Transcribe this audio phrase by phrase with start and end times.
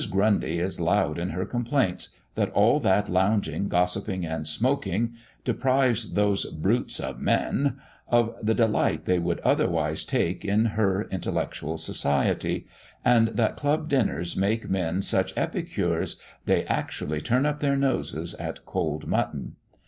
[0.09, 6.45] Grundy is loud in her complaints, that all that lounging, gossiping, and smoking deprives those
[6.47, 7.75] "brutes of men"
[8.07, 12.65] of the delight they would otherwise take in her intellectual society,
[13.05, 16.15] and that club dinners make men such epicures,
[16.45, 19.53] they actually turn up their noses at cold mutton.